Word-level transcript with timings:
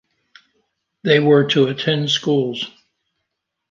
They 1.03 1.19
were 1.19 1.45
to 1.49 1.67
attend 1.67 2.09
schools. 2.09 2.65